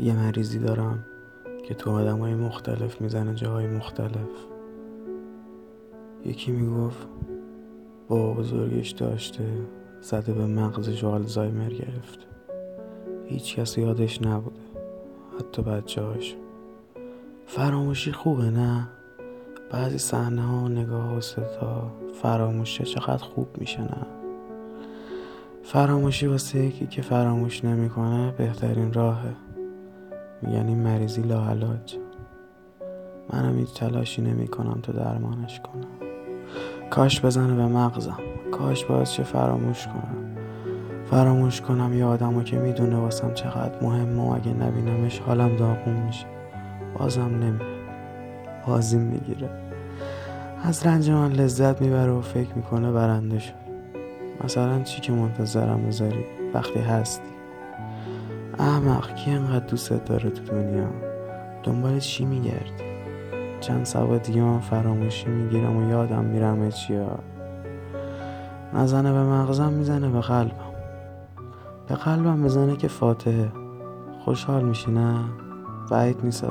[0.00, 1.04] یه مریضی دارم
[1.64, 4.46] که تو آدم های مختلف می‌زنه جاهای مختلف.
[6.24, 7.08] یکی می‌گفت
[8.08, 9.44] با بزرگش داشته.
[10.00, 12.18] زده به مغزش و آلزایمر گرفت.
[13.26, 14.60] هیچ کس یادش نبوده.
[15.38, 16.02] حتی بچه
[17.46, 18.88] فراموشی خوبه نه؟
[19.70, 21.92] بعضی صحنه ها نگاه و صدا
[22.22, 24.06] فراموشه چقدر خوب میشه نه؟
[25.62, 29.34] فراموشی واسه یکی که فراموش نمی‌کنه بهترین راهه.
[30.42, 31.96] میگن این مریضی لاعلاج
[33.32, 36.08] منم هیچ تلاشی نمی کنم تا درمانش کنم.
[36.90, 38.18] کاش بزنه به مغزم.
[38.52, 40.36] کاش باز چه فراموش کنم.
[41.10, 46.26] فراموش کنم یه آدمو که می‌دونه واسم چقدر مهمه و اگه نبینمش حالم داغون میشه.
[46.98, 47.66] بازم نمیره.
[48.66, 49.50] بازیم می‌گیره.
[50.64, 53.52] از رنج من لذت می‌بره و فکر می‌کنه برنده شد.
[54.44, 57.28] مثلا چی که منتظرم بذاری؟ وقتی هستی.
[58.58, 60.88] احمق کی انقدر دوستت داره تو دنیا؟
[61.62, 62.87] دنبال چی میگردی؟
[63.60, 67.18] چند سبا دیگه من فراموشی می‌گیرم و یادم میرم چیا.
[68.74, 70.52] نزنه به مغزم می‌زنه به قلبم.
[71.88, 73.52] به قلبم بزنه که فاتحه.
[74.24, 75.24] خوشحال میشی نه؟
[75.90, 76.46] بعید نیست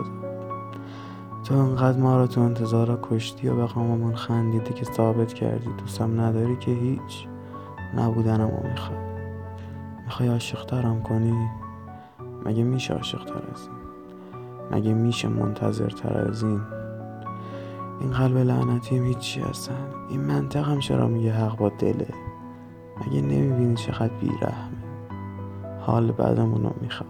[1.43, 6.21] تو انقدر ما رو تو انتظارا کشتی و به قاممون خندیدی که ثابت کردی دوستم
[6.21, 7.27] نداری که هیچ.
[7.97, 8.99] نبودنم و می‌خواد
[10.05, 11.47] می‌خوای عاشق ترم کنی؟
[12.45, 13.77] مگه میشه عاشق تر از این؟
[14.71, 16.61] مگه میشه منتظر تر از این؟
[17.99, 19.87] این قلب لعنتیم هیچی هستن.
[20.09, 22.07] این منطقم چرا میگه حق با دله؟
[22.97, 24.77] مگه نمی‌بینی چقدر بیرحمه؟
[25.79, 27.09] حال بعدمونو می‌خواد.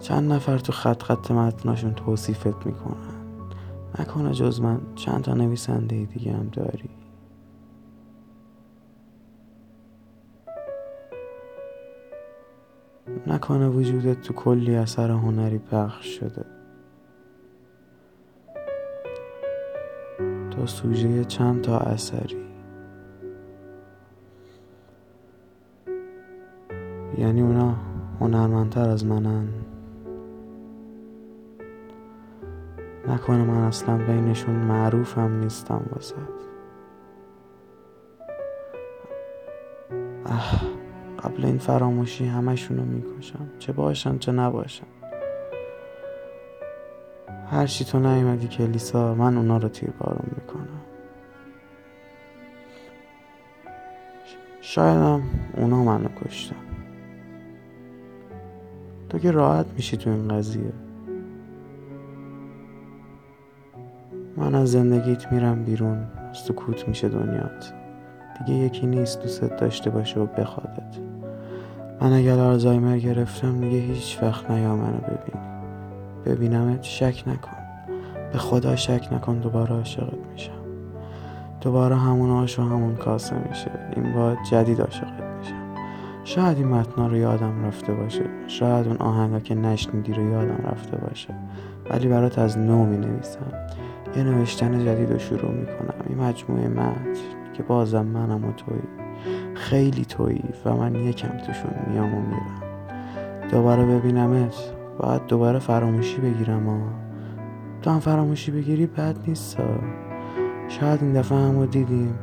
[0.00, 3.18] چند نفر تو خط خط متناشون توصیفت می‌کنن.
[3.98, 6.90] نکنه جز من چند تا نویسنده دیگه هم داری.
[13.26, 16.57] نکنه وجودت تو کلی اثر هنری پخش شده.
[20.66, 22.44] سوژه چند تا اثری.
[27.18, 27.76] یعنی اونا
[28.20, 29.48] هنرمندتر از منن.
[33.08, 36.16] نکنه من اصلا بینشون معروفم نیستم واسه
[41.24, 43.48] قبل این فراموشی همشونو می‌کشم.
[43.58, 44.97] چه باشن چه نباشن.
[47.50, 50.80] هرچی تو نیومدی کلیسا من اونا رو تیر بارون می‌کنم.
[54.60, 55.22] شایدم
[55.56, 56.56] اونا منو کشتن.
[59.08, 60.72] تو که راحت میشی تو این قضیه.
[64.36, 67.72] من از زندگیت میرم بیرون سکوت میشه دنیات.
[68.38, 70.96] دیگه یکی نیست دوستت داشته باشه و بخوادت
[72.00, 75.57] من اگر آلزایمر گرفتم دیگه هیچ وقت نیا منو ببین.
[76.26, 77.56] ببینمت شک نکن.
[78.32, 80.52] به خدا شک نکن دوباره عاشقت میشم.
[81.60, 83.70] دوباره همون آش و همون کاسه میشه.
[83.96, 85.74] این بار جدید عاشقت میشم.
[86.24, 88.24] شاید این متنا رو یادم رفته باشه.
[88.46, 91.34] شاید اون آهنگا که نشنیدی رو یادم رفته باشه.
[91.90, 93.52] ولی برات از نو می نویسم
[94.16, 95.94] یه نوشتن جدید رو شروع می‌کنم.
[96.08, 97.04] این مجموعه متن
[97.54, 98.78] که بازم منم و توی.
[99.54, 102.62] خیلی تویی و من یکم توشون میام و میرم.
[103.50, 104.77] دوباره ببینمت.
[104.98, 106.78] باید دوباره فراموشی بگیرم ها
[107.82, 109.58] تو هم فراموشی بگیری بد نیست
[110.68, 112.18] شاید این دفعه همو دیدیم.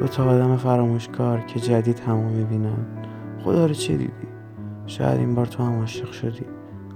[0.00, 2.86] دو تا آدم فراموشکار که جدید همو می‌بینن.
[3.44, 4.12] خدا رو چه دیدی؟
[4.86, 6.44] شاید این بار تو هم عاشق شدی.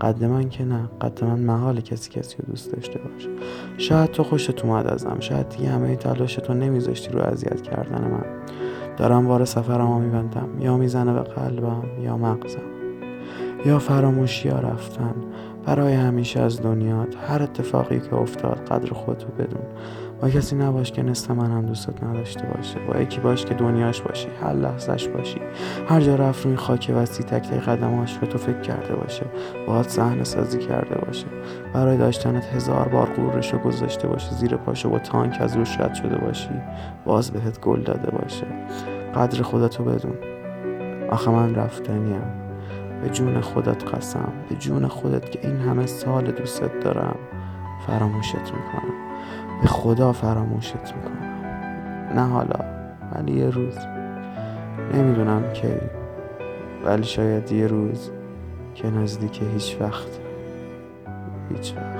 [0.00, 0.88] قد من که نه.
[1.00, 3.28] قد من محال کسی کسی رو دوست داشته باشه
[3.76, 5.16] شاید تو خوشت اومد ازم.
[5.20, 8.24] شاید دیگه همه تلاش تو نمیذاشتی رو اذیت کردن من.
[8.96, 10.48] دارم بار سفرمو میبندم.
[10.60, 12.77] یا می‌زنه به قلبم یا مغزم.
[13.64, 15.14] یا فراموشی ها رفتن.
[15.66, 19.62] برای همیشه از دنیات هر اتفاقی که افتاد قدر خودتو بدون.
[20.20, 22.78] با کسی نباش که نصف من هم دوستت نداشته باشه.
[22.78, 25.40] با یکی باش که دنیاش باشی هر لحظهش باشی.
[25.88, 29.26] هر جا رفت روی خاک وسیع تک تک قدماش به تو فکر کرده باشه.
[29.66, 31.26] باهات صحنه سازی کرده باشه.
[31.74, 34.30] برای داشتنت هزار بار غرورش رو گذاشته باشه.
[34.30, 36.50] زیر پاشو با تانک از روش رد شده باشی.
[37.04, 38.46] باز بهت گل داده باشه.
[39.14, 40.14] قدر خودتو بدون.
[41.10, 42.47] آخه من رفتنیم.
[43.02, 47.16] به جون خودت قسم به جون خودت که این همه سال دوستت دارم
[47.86, 48.94] فراموشت می‌کنم.
[49.62, 51.28] به خدا فراموشت می‌کنم.
[52.14, 52.64] نه حالا
[53.14, 53.78] ولی یه روز.
[54.94, 55.74] نمی‌دونم کی
[56.84, 58.10] ولی شاید یه روز
[58.74, 60.20] که نزدیک هیچ وقت
[61.50, 61.97] هیچ وقت.